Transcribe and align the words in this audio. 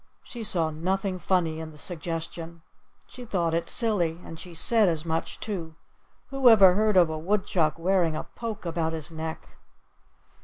She 0.23 0.43
saw 0.43 0.71
nothing 0.71 1.19
funny 1.19 1.59
in 1.59 1.69
the 1.69 1.77
suggestion. 1.77 2.63
She 3.05 3.23
thought 3.23 3.53
it 3.53 3.69
silly; 3.69 4.19
and 4.25 4.39
she 4.39 4.55
said 4.55 4.89
as 4.89 5.05
much, 5.05 5.39
too: 5.39 5.75
"Who 6.31 6.49
ever 6.49 6.73
heard 6.73 6.97
of 6.97 7.11
a 7.11 7.19
Woodchuck 7.19 7.77
wearing 7.77 8.15
a 8.15 8.23
poke 8.23 8.65
about 8.65 8.93
his 8.93 9.11
neck?" 9.11 9.59